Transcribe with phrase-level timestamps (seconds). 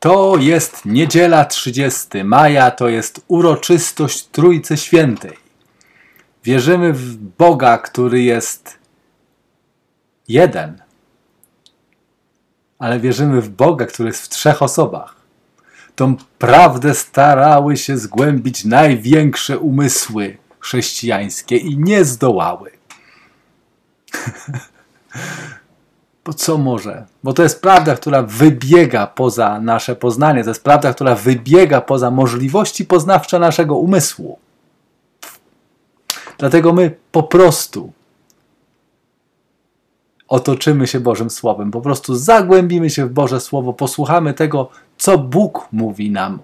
[0.00, 5.36] To jest niedziela 30 maja, to jest uroczystość Trójcy Świętej.
[6.44, 8.78] Wierzymy w Boga, który jest
[10.28, 10.82] jeden,
[12.78, 15.16] ale wierzymy w Boga, który jest w trzech osobach.
[15.94, 22.70] Tą prawdę starały się zgłębić największe umysły chrześcijańskie i nie zdołały.
[26.28, 27.06] Bo co może?
[27.24, 32.10] Bo to jest prawda, która wybiega poza nasze poznanie, to jest prawda, która wybiega poza
[32.10, 34.38] możliwości poznawcze naszego umysłu.
[36.38, 37.92] Dlatego my po prostu
[40.28, 45.68] otoczymy się Bożym Słowem, po prostu zagłębimy się w Boże Słowo, posłuchamy tego, co Bóg
[45.72, 46.38] mówi nam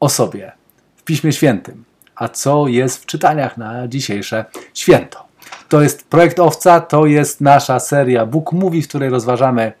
[0.00, 0.52] o sobie
[0.96, 5.31] w Piśmie Świętym, a co jest w czytaniach na dzisiejsze święto.
[5.68, 9.72] To jest projekt Owca, to jest nasza seria Bóg Mówi, w której rozważamy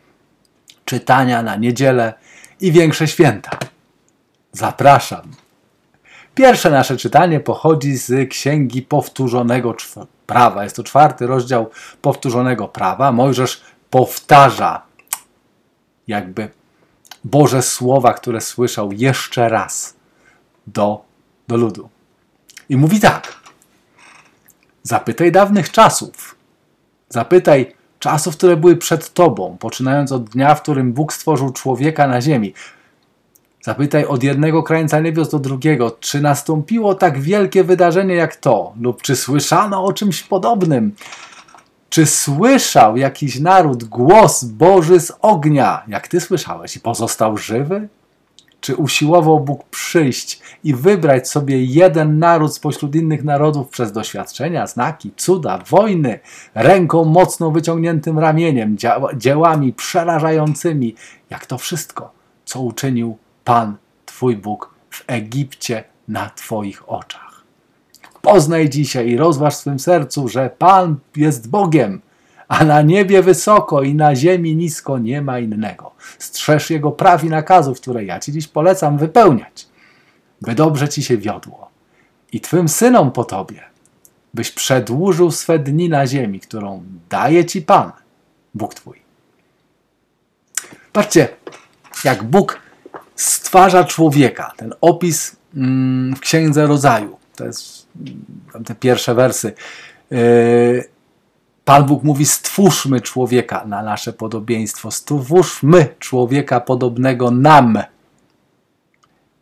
[0.84, 2.14] czytania na niedzielę
[2.60, 3.50] i większe święta.
[4.52, 5.22] Zapraszam.
[6.34, 9.74] Pierwsze nasze czytanie pochodzi z Księgi Powtórzonego
[10.26, 10.64] Prawa.
[10.64, 11.70] Jest to czwarty rozdział
[12.02, 13.12] Powtórzonego Prawa.
[13.12, 14.82] Mojżesz powtarza
[16.06, 16.50] jakby
[17.24, 19.94] Boże słowa, które słyszał jeszcze raz
[20.66, 21.04] do,
[21.48, 21.88] do ludu.
[22.68, 23.41] I mówi tak.
[24.82, 26.36] Zapytaj dawnych czasów.
[27.08, 32.20] Zapytaj czasów, które były przed Tobą, poczynając od dnia, w którym Bóg stworzył człowieka na
[32.20, 32.54] ziemi.
[33.60, 39.02] Zapytaj od jednego krańca niebios do drugiego, czy nastąpiło tak wielkie wydarzenie jak to, lub
[39.02, 40.94] czy słyszano o czymś podobnym.
[41.90, 47.88] Czy słyszał jakiś naród głos Boży z ognia, jak ty słyszałeś, i pozostał żywy?
[48.62, 55.12] Czy usiłował Bóg przyjść i wybrać sobie jeden naród spośród innych narodów przez doświadczenia, znaki,
[55.16, 56.20] cuda, wojny,
[56.54, 58.76] ręką mocno wyciągniętym ramieniem,
[59.16, 60.94] dziełami przerażającymi,
[61.30, 62.12] jak to wszystko,
[62.44, 67.44] co uczynił Pan, Twój Bóg w Egipcie na Twoich oczach?
[68.22, 72.00] Poznaj dzisiaj i rozważ w swym sercu, że Pan jest Bogiem
[72.52, 75.92] a na niebie wysoko i na ziemi nisko nie ma innego.
[76.18, 79.66] Strzeż Jego praw i nakazów, które ja Ci dziś polecam wypełniać,
[80.40, 81.70] by dobrze Ci się wiodło
[82.32, 83.60] i Twym synom po Tobie,
[84.34, 87.92] byś przedłużył swe dni na ziemi, którą daje Ci Pan,
[88.54, 89.02] Bóg Twój.
[90.92, 91.28] Patrzcie,
[92.04, 92.60] jak Bóg
[93.16, 94.52] stwarza człowieka.
[94.56, 97.86] Ten opis mm, w Księdze Rodzaju, to jest
[98.54, 99.52] mm, te pierwsze wersy.
[101.64, 107.78] Pan Bóg mówi: Stwórzmy człowieka na nasze podobieństwo, stwórzmy człowieka podobnego nam.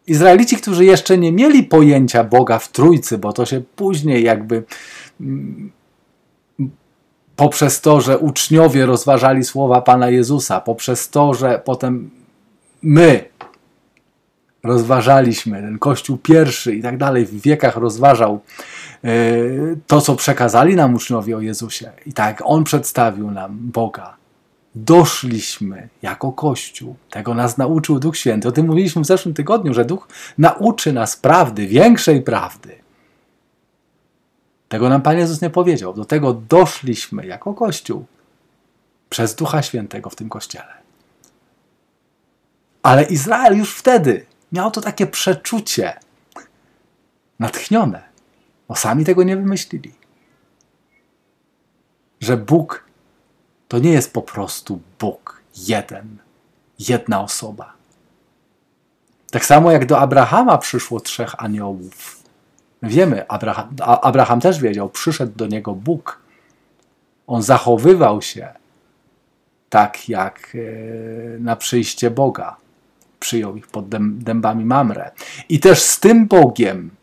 [0.06, 4.64] Izraelici, którzy jeszcze nie mieli pojęcia Boga w Trójcy, bo to się później jakby
[5.20, 5.70] mm,
[7.36, 12.10] poprzez to, że uczniowie rozważali słowa Pana Jezusa, poprzez to, że potem
[12.82, 13.24] my
[14.62, 18.40] rozważaliśmy, ten Kościół pierwszy i tak dalej w wiekach rozważał
[19.86, 24.16] to, co przekazali nam uczniowie o Jezusie i tak On przedstawił nam Boga.
[24.74, 26.96] Doszliśmy jako Kościół.
[27.10, 28.48] Tego nas nauczył Duch Święty.
[28.48, 32.74] O tym mówiliśmy w zeszłym tygodniu, że Duch nauczy nas prawdy, większej prawdy.
[34.68, 35.94] Tego nam Pan Jezus nie powiedział.
[35.94, 38.06] Do tego doszliśmy jako Kościół
[39.08, 40.80] przez Ducha Świętego w tym Kościele.
[42.82, 45.92] Ale Izrael już wtedy miał to takie przeczucie
[47.38, 48.02] natchnione,
[48.70, 49.92] bo sami tego nie wymyślili.
[52.20, 52.84] Że Bóg
[53.68, 56.16] to nie jest po prostu Bóg jeden,
[56.78, 57.72] jedna osoba.
[59.30, 62.22] Tak samo jak do Abrahama przyszło trzech aniołów.
[62.82, 66.22] Wiemy, Abraham, Abraham też wiedział, przyszedł do niego Bóg.
[67.26, 68.48] On zachowywał się
[69.70, 72.56] tak jak e, na przyjście Boga
[73.20, 73.88] przyjął ich pod
[74.18, 75.10] dębami Mamre.
[75.48, 76.99] I też z tym Bogiem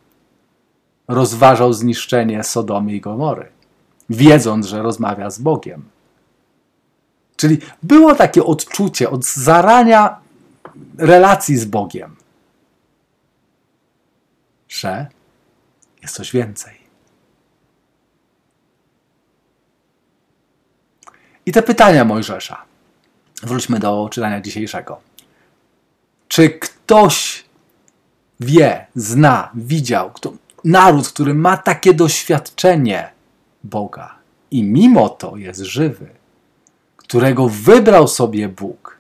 [1.07, 3.51] rozważał zniszczenie Sodomy i Gomory,
[4.09, 5.90] wiedząc, że rozmawia z Bogiem.
[7.35, 10.19] Czyli było takie odczucie od zarania
[10.97, 12.15] relacji z Bogiem,
[14.69, 15.07] że
[16.01, 16.77] jest coś więcej.
[21.45, 22.65] I te pytania Mojżesza.
[23.44, 25.01] Wróćmy do czytania dzisiejszego.
[26.27, 27.45] Czy ktoś
[28.39, 30.33] wie, zna, widział, kto,
[30.67, 33.11] naród, który ma takie doświadczenie
[33.63, 34.15] Boga
[34.51, 36.09] i mimo to jest żywy,
[36.97, 38.97] którego wybrał sobie Bóg,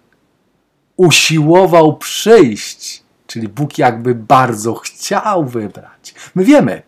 [0.97, 6.13] usiłował przyjść, czyli Bóg jakby bardzo chciał wybrać.
[6.35, 6.81] My wiemy,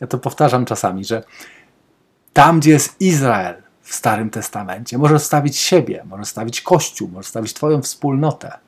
[0.00, 1.22] ja to powtarzam czasami, że
[2.32, 7.54] tam, gdzie jest Izrael w Starym Testamencie, może stawić siebie, może stawić Kościół, może stawić
[7.54, 8.58] Twoją wspólnotę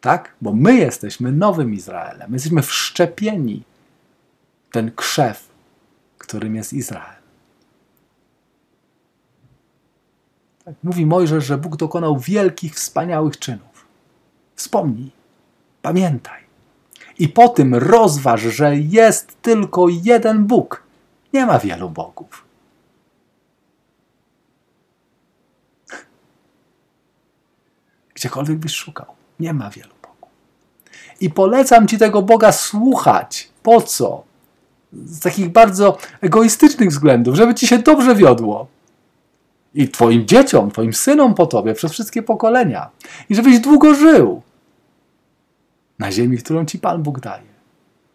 [0.00, 0.34] Tak?
[0.40, 2.30] Bo my jesteśmy nowym Izraelem.
[2.30, 3.62] My jesteśmy wszczepieni
[4.76, 5.48] ten krzew,
[6.18, 7.22] którym jest Izrael.
[10.64, 10.74] Tak?
[10.82, 13.86] Mówi Mojżesz, że Bóg dokonał wielkich, wspaniałych czynów.
[14.56, 15.10] Wspomnij,
[15.82, 16.42] pamiętaj.
[17.18, 20.82] I po tym rozważ, że jest tylko jeden Bóg.
[21.32, 22.44] Nie ma wielu bogów.
[28.14, 30.30] Gdziekolwiek byś szukał, nie ma wielu bogów.
[31.20, 33.50] I polecam ci tego Boga słuchać.
[33.62, 34.35] Po co?
[35.04, 38.66] Z takich bardzo egoistycznych względów, żeby ci się dobrze wiodło.
[39.74, 42.90] I twoim dzieciom, twoim synom po tobie, przez wszystkie pokolenia.
[43.28, 44.42] I żebyś długo żył
[45.98, 47.56] na ziemi, którą ci Pan Bóg daje.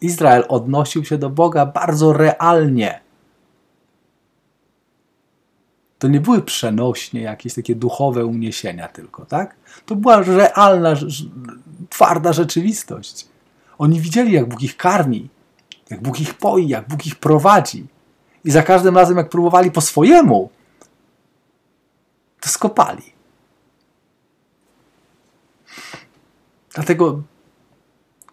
[0.00, 3.00] Izrael odnosił się do Boga bardzo realnie.
[5.98, 9.56] To nie były przenośnie jakieś takie duchowe uniesienia tylko, tak?
[9.86, 10.94] To była realna,
[11.90, 13.28] twarda rzeczywistość.
[13.78, 15.28] Oni widzieli, jak Bóg ich karmi,
[15.90, 17.86] jak Bóg ich poi, jak Bóg ich prowadzi.
[18.44, 20.50] I za każdym razem, jak próbowali po swojemu,
[22.40, 23.02] to skopali.
[26.74, 27.22] Dlatego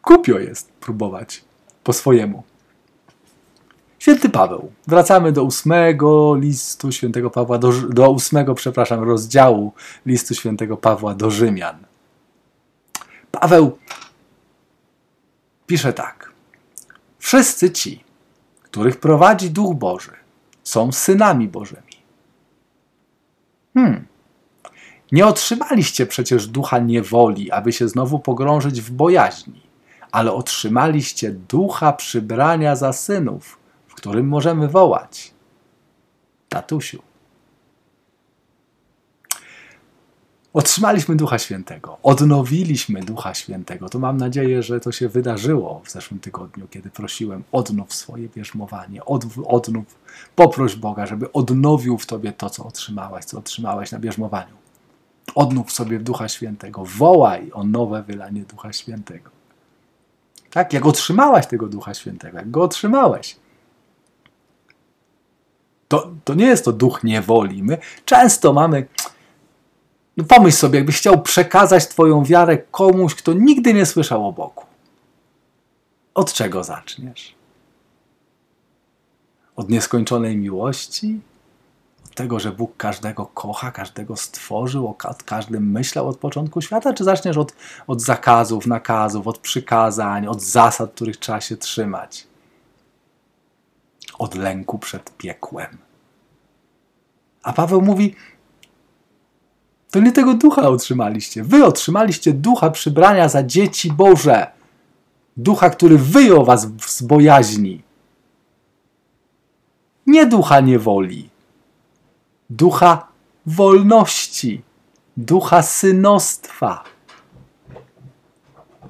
[0.01, 1.43] kupio jest próbować
[1.83, 2.43] po swojemu.
[3.99, 4.71] Święty Paweł.
[4.87, 9.73] Wracamy do ósmego listu świętego Pawła, do, do ósmego, przepraszam, rozdziału
[10.05, 11.77] listu świętego Pawła do Rzymian.
[13.31, 13.77] Paweł
[15.67, 16.31] pisze tak.
[17.19, 18.03] Wszyscy ci,
[18.77, 20.11] których prowadzi Duch Boży,
[20.63, 21.97] są synami Bożymi.
[23.73, 24.07] Hmm.
[25.11, 29.61] Nie otrzymaliście przecież ducha niewoli, aby się znowu pogrążyć w bojaźni,
[30.11, 35.33] ale otrzymaliście ducha przybrania za synów, w którym możemy wołać:
[36.49, 37.01] Tatusiu.
[40.57, 43.89] Otrzymaliśmy Ducha Świętego, odnowiliśmy Ducha Świętego.
[43.89, 49.05] To mam nadzieję, że to się wydarzyło w zeszłym tygodniu, kiedy prosiłem: odnów swoje bierzmowanie,
[49.45, 49.95] odnów,
[50.35, 54.53] poproś Boga, żeby odnowił w tobie to, co otrzymałaś, co otrzymałeś na bierzmowaniu.
[55.35, 59.29] Odnów sobie Ducha Świętego, wołaj o nowe wylanie Ducha Świętego.
[60.51, 63.35] Tak, jak otrzymałaś tego Ducha Świętego, jak go otrzymałeś.
[65.87, 67.63] To, to nie jest to duch niewoli.
[67.63, 68.87] My często mamy
[70.17, 74.63] no pomyśl sobie, jakbyś chciał przekazać Twoją wiarę komuś, kto nigdy nie słyszał o Bogu.
[76.13, 77.35] Od czego zaczniesz?
[79.55, 81.19] Od nieskończonej miłości?
[82.05, 84.95] Od tego, że Bóg każdego kocha, każdego stworzył, o
[85.25, 86.93] każdym myślał od początku świata?
[86.93, 87.53] Czy zaczniesz od,
[87.87, 92.27] od zakazów, nakazów, od przykazań, od zasad, których trzeba się trzymać?
[94.19, 95.77] Od lęku przed piekłem.
[97.43, 98.15] A Paweł mówi:
[99.91, 101.43] to nie tego ducha otrzymaliście.
[101.43, 104.47] Wy otrzymaliście ducha przybrania za dzieci Boże.
[105.37, 107.83] Ducha, który wyjął was z bojaźni.
[110.07, 111.29] Nie ducha niewoli,
[112.49, 113.07] ducha
[113.45, 114.61] wolności,
[115.17, 116.83] ducha synostwa,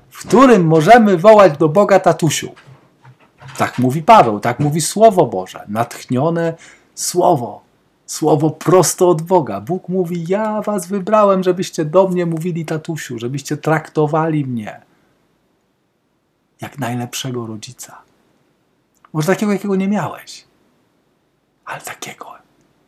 [0.09, 2.51] w którym możemy wołać do Boga tatusiu.
[3.57, 6.53] Tak mówi Paweł, tak mówi Słowo Boże, natchnione
[6.95, 7.66] Słowo.
[8.07, 9.61] Słowo prosto od Boga.
[9.61, 14.81] Bóg mówi: Ja was wybrałem, żebyście do mnie mówili tatusiu, żebyście traktowali mnie
[16.61, 18.01] jak najlepszego rodzica.
[19.13, 20.45] Może takiego, jakiego nie miałeś,
[21.65, 22.35] ale takiego,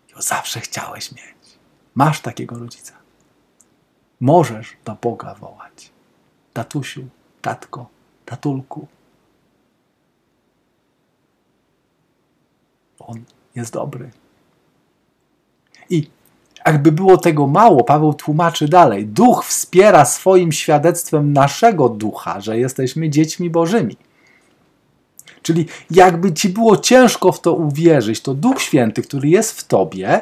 [0.01, 1.59] jakiego zawsze chciałeś mieć.
[1.95, 2.93] Masz takiego rodzica.
[4.19, 5.91] Możesz do Boga wołać.
[6.53, 7.07] Tatusiu,
[7.41, 7.89] tatko,
[8.25, 8.87] tatulku.
[12.99, 13.23] On
[13.55, 14.11] jest dobry.
[15.89, 16.09] I
[16.65, 19.05] jakby było tego mało, Paweł tłumaczy dalej.
[19.05, 23.97] Duch wspiera swoim świadectwem naszego ducha, że jesteśmy dziećmi Bożymi.
[25.41, 30.21] Czyli jakby ci było ciężko w to uwierzyć, to Duch Święty, który jest w tobie,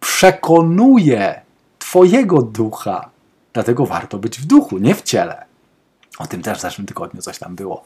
[0.00, 1.40] przekonuje
[1.78, 3.10] Twojego ducha.
[3.52, 5.44] Dlatego warto być w duchu, nie w ciele.
[6.18, 7.84] O tym też w zeszłym tygodniu coś tam było.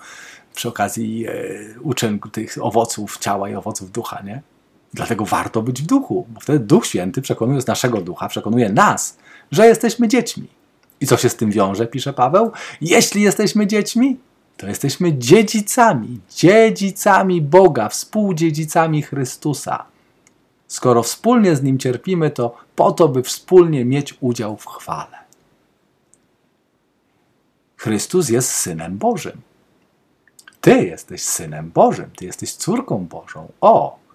[0.54, 1.32] Przy okazji e,
[1.80, 4.42] uczeń tych owoców ciała i owoców ducha, nie?
[4.96, 9.18] Dlatego warto być w duchu, bo wtedy Duch Święty przekonuje z naszego ducha, przekonuje nas,
[9.50, 10.48] że jesteśmy dziećmi.
[11.00, 12.52] I co się z tym wiąże, pisze Paweł?
[12.80, 14.16] Jeśli jesteśmy dziećmi,
[14.56, 19.84] to jesteśmy dziedzicami, dziedzicami Boga, współdziedzicami Chrystusa.
[20.68, 25.18] Skoro wspólnie z Nim cierpimy, to po to, by wspólnie mieć udział w chwale.
[27.76, 29.40] Chrystus jest Synem Bożym.
[30.60, 33.48] Ty jesteś Synem Bożym, Ty jesteś córką Bożą.
[33.60, 34.05] O!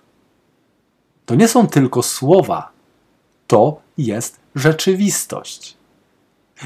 [1.26, 2.72] To nie są tylko słowa,
[3.48, 5.78] to jest rzeczywistość.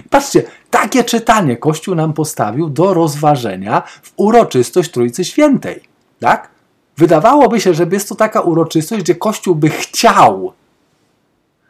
[0.10, 5.84] Patrzcie, takie czytanie Kościół nam postawił do rozważenia w uroczystość Trójcy Świętej.
[6.20, 6.50] Tak?
[6.98, 10.54] Wydawałoby się, że jest to taka uroczystość, gdzie Kościół by chciał,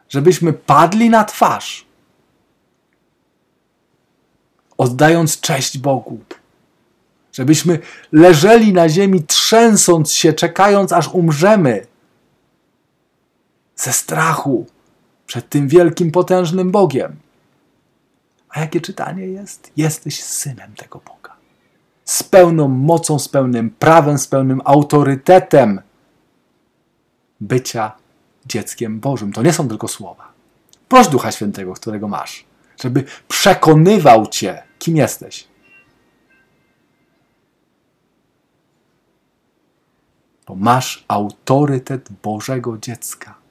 [0.10, 1.86] żebyśmy padli na twarz,
[4.77, 6.20] oddając cześć Bogu.
[7.34, 7.80] Żebyśmy
[8.12, 11.88] leżeli na ziemi, trzęsąc się, czekając aż umrzemy
[13.75, 14.65] ze strachu
[15.25, 17.15] przed tym wielkim, potężnym Bogiem.
[18.50, 19.72] A jakie czytanie jest?
[19.77, 21.36] Jesteś synem tego Boga.
[22.05, 25.82] Z pełną mocą, z pełnym prawem, z pełnym autorytetem
[27.41, 27.91] bycia
[28.46, 29.34] dzieckiem Bożym.
[29.34, 30.32] To nie są tylko słowa.
[30.89, 32.46] Proś Ducha Świętego, którego masz,
[32.82, 35.48] żeby przekonywał cię, kim jesteś.
[40.48, 43.45] Bo masz autorytet Bożego dziecka.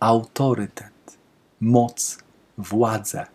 [0.00, 1.18] Autorytet,
[1.60, 2.18] moc,
[2.58, 3.26] władzę.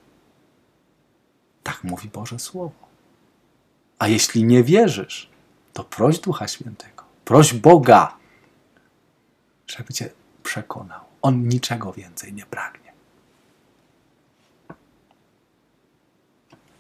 [1.64, 2.86] Tak mówi Boże Słowo.
[4.00, 5.30] A jeśli nie wierzysz,
[5.74, 8.18] to proś Ducha Świętego, proś Boga,
[9.68, 10.10] żeby cię
[10.44, 11.02] przekonał.
[11.22, 12.86] On niczego więcej nie pragnie.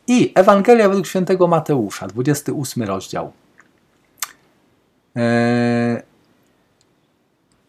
[0.07, 3.33] I Ewangelia według świętego Mateusza, 28 rozdział.
[5.15, 6.01] Eee,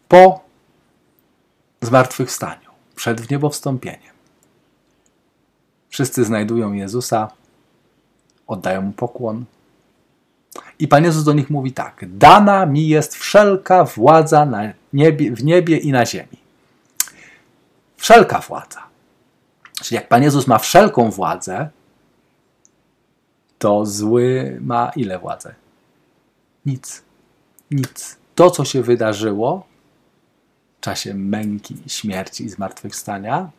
[0.07, 0.46] po
[1.81, 4.13] zmartwychwstaniu, przed wniebowstąpieniem,
[5.89, 7.31] wszyscy znajdują Jezusa,
[8.47, 9.45] oddają mu pokłon.
[10.79, 15.43] I Pan Jezus do nich mówi tak: Dana mi jest wszelka władza na niebie, w
[15.43, 16.37] niebie i na ziemi.
[17.97, 18.83] Wszelka władza.
[19.81, 21.69] Czyli jak Pan Jezus ma wszelką władzę,
[23.59, 25.55] to zły ma ile władzę?
[26.65, 27.01] Nic.
[27.71, 28.17] Nic.
[28.35, 29.67] To, co się wydarzyło
[30.87, 33.49] czasie męki, śmierci i zmartwychwstania,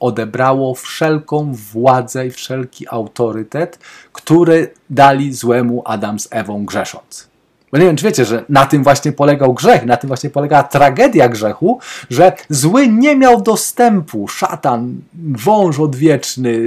[0.00, 3.78] odebrało wszelką władzę i wszelki autorytet,
[4.12, 7.28] który dali złemu Adam z Ewą grzesząc.
[7.72, 10.62] Bo nie wiem, czy wiecie, że na tym właśnie polegał grzech, na tym właśnie polegała
[10.62, 11.80] tragedia grzechu,
[12.10, 15.00] że zły nie miał dostępu, szatan,
[15.44, 16.58] wąż odwieczny,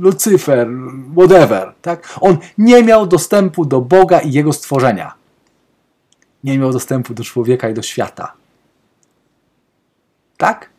[0.00, 0.68] Lucyfer,
[1.16, 2.08] whatever, tak?
[2.20, 5.14] On nie miał dostępu do Boga i jego stworzenia.
[6.44, 8.32] Nie miał dostępu do człowieka i do świata.
[10.36, 10.70] Tak?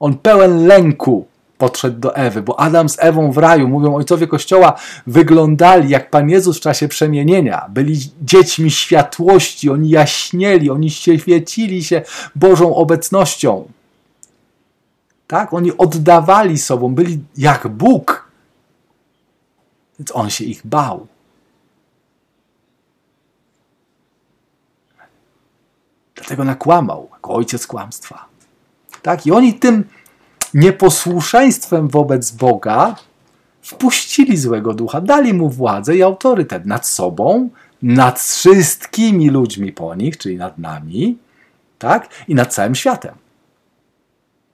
[0.00, 1.26] On pełen lęku
[1.58, 6.30] podszedł do Ewy, bo Adam z Ewą w raju, mówią ojcowie Kościoła, wyglądali jak Pan
[6.30, 7.66] Jezus w czasie przemienienia.
[7.70, 12.02] Byli dziećmi światłości, oni jaśnieli, oni świecili się
[12.34, 13.68] Bożą obecnością.
[15.26, 15.54] Tak?
[15.54, 18.28] Oni oddawali sobą, byli jak Bóg.
[19.98, 21.06] Więc on się ich bał.
[26.18, 28.24] Dlatego nakłamał, jako ojciec kłamstwa.
[29.02, 29.26] Tak?
[29.26, 29.84] I oni tym
[30.54, 32.96] nieposłuszeństwem wobec Boga
[33.62, 37.50] wpuścili złego ducha, dali mu władzę i autorytet nad sobą,
[37.82, 41.18] nad wszystkimi ludźmi po nich, czyli nad nami,
[41.78, 42.08] tak?
[42.28, 43.14] I nad całym światem.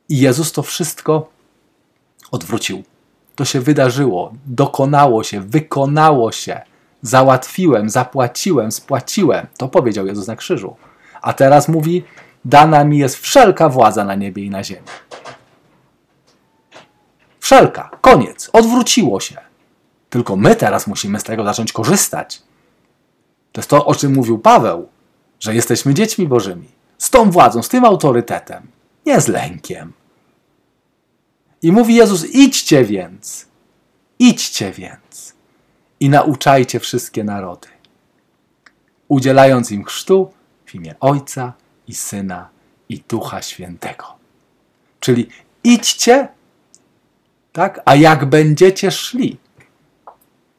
[0.09, 1.29] I Jezus to wszystko
[2.31, 2.83] odwrócił.
[3.35, 6.61] To się wydarzyło, dokonało się, wykonało się.
[7.03, 9.47] Załatwiłem, zapłaciłem, spłaciłem.
[9.57, 10.77] To powiedział Jezus na krzyżu.
[11.25, 12.05] A teraz mówi:
[12.45, 14.87] Dana mi jest wszelka władza na niebie i na ziemi.
[17.41, 19.37] Wszelka, koniec, odwróciło się.
[20.11, 22.43] Tylko my teraz musimy z tego zacząć korzystać.
[23.53, 24.89] To jest to, o czym mówił Paweł,
[25.41, 26.69] że jesteśmy dziećmi Bożymi.
[26.99, 28.67] Z tą władzą, z tym autorytetem,
[29.07, 29.93] nie z lękiem.
[31.63, 33.47] I mówi Jezus: idźcie więc,
[34.19, 35.35] idźcie więc
[36.01, 37.69] i nauczajcie wszystkie narody,
[39.09, 40.31] udzielając im chrztu
[40.67, 41.53] w imię Ojca
[41.89, 42.49] i Syna
[42.89, 44.05] i Ducha Świętego.
[45.01, 45.29] Czyli
[45.65, 46.29] idźcie,
[47.53, 47.81] tak?
[47.85, 49.39] A jak będziecie szli?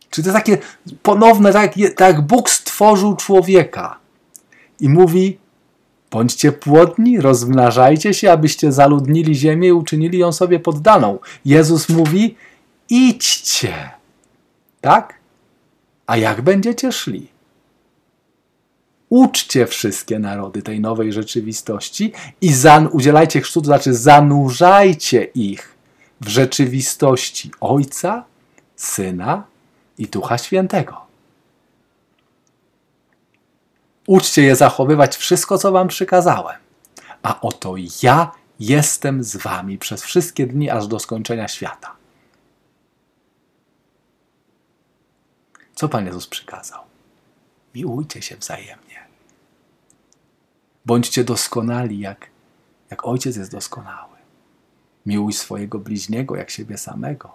[0.10, 0.58] Czy to takie
[1.04, 4.00] ponowne, tak, tak Bóg stworzył człowieka
[4.80, 5.38] i mówi:
[6.12, 11.20] Bądźcie płodni, rozmnażajcie się, abyście zaludnili ziemię i uczynili ją sobie poddaną.
[11.46, 12.36] Jezus mówi:
[12.90, 13.92] idźcie.
[14.82, 15.14] Tak?
[16.08, 17.35] A jak będziecie szli?
[19.10, 25.76] Uczcie wszystkie narody tej nowej rzeczywistości i zan- udzielajcie chrztu, to znaczy zanurzajcie ich
[26.22, 28.26] w rzeczywistości Ojca,
[28.76, 29.44] Syna
[29.98, 31.06] i Ducha Świętego.
[34.08, 36.58] Uczcie je zachowywać wszystko, co wam przykazałem.
[37.24, 41.96] A oto ja jestem z wami przez wszystkie dni, aż do skończenia świata.
[45.76, 46.95] Co Pan Jezus przykazał?
[47.75, 49.08] Miłujcie się wzajemnie.
[50.86, 52.29] Bądźcie doskonali, jak,
[52.89, 54.15] jak Ojciec jest doskonały.
[55.05, 57.32] Miłuj swojego bliźniego jak siebie samego.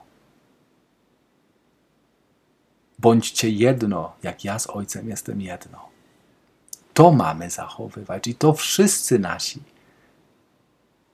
[2.98, 5.88] Bądźcie jedno, jak ja z Ojcem jestem jedno.
[6.94, 9.62] To mamy zachowywać i to wszyscy nasi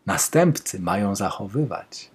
[0.07, 2.11] następcy mają zachowywać.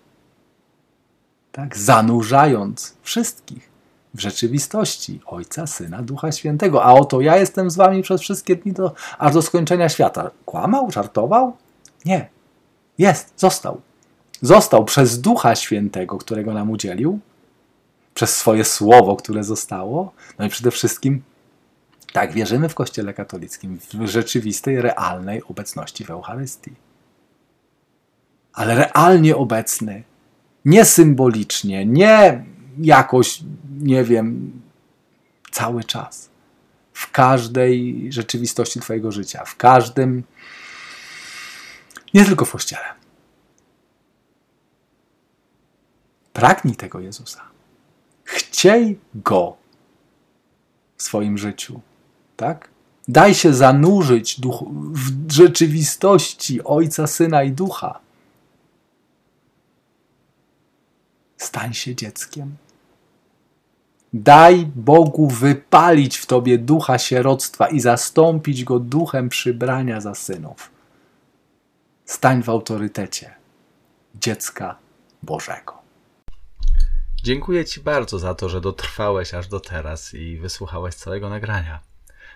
[1.51, 3.70] Tak, zanurzając wszystkich
[4.13, 6.83] w rzeczywistości Ojca, Syna, Ducha Świętego.
[6.83, 10.31] A oto ja jestem z wami przez wszystkie dni, do, aż do skończenia świata.
[10.45, 10.91] Kłamał?
[10.91, 11.57] Żartował?
[12.05, 12.29] Nie.
[12.97, 13.81] Jest, został.
[14.41, 17.19] Został przez Ducha Świętego, którego nam udzielił,
[18.13, 21.21] przez swoje słowo, które zostało, no i przede wszystkim
[22.13, 26.71] tak wierzymy w Kościele katolickim, w rzeczywistej, realnej obecności w Eucharystii.
[28.53, 30.03] Ale realnie obecny,
[30.65, 32.43] nie symbolicznie, nie
[32.77, 33.43] jakoś,
[33.79, 34.61] nie wiem,
[35.51, 36.29] cały czas.
[36.93, 40.23] W każdej rzeczywistości Twojego życia, w każdym,
[42.13, 42.85] nie tylko w Kościele.
[46.33, 47.41] Pragnij tego Jezusa.
[48.23, 49.57] Chciej Go
[50.97, 51.81] w swoim życiu
[52.41, 52.69] tak?
[53.07, 54.41] Daj się zanurzyć
[54.93, 57.99] w rzeczywistości Ojca, Syna i Ducha.
[61.37, 62.55] Stań się dzieckiem.
[64.13, 70.71] Daj Bogu wypalić w tobie ducha sieroctwa i zastąpić go duchem przybrania za synów.
[72.05, 73.35] Stań w autorytecie
[74.15, 74.77] dziecka
[75.23, 75.81] Bożego.
[77.23, 81.79] Dziękuję Ci bardzo za to, że dotrwałeś aż do teraz i wysłuchałeś całego nagrania.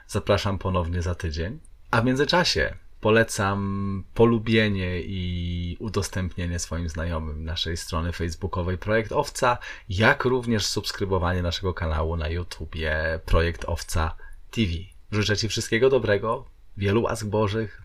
[0.08, 1.60] Zapraszam ponownie za tydzień.
[1.92, 9.58] A w międzyczasie polecam polubienie i udostępnienie swoim znajomym naszej strony facebookowej Projekt Owca,
[9.89, 14.15] jak również subskrybowanie naszego kanału na YouTubie Projekt Owca
[14.52, 14.72] TV.
[15.12, 16.46] Życzę Ci wszystkiego dobrego,
[16.78, 17.82] wielu łask Bożych,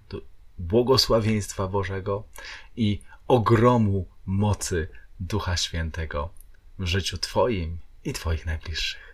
[0.58, 2.24] błogosławieństwa Bożego
[2.76, 4.88] i ogromu mocy
[5.20, 6.30] Ducha Świętego
[6.78, 9.09] w życiu Twoim i Twoich najbliższych.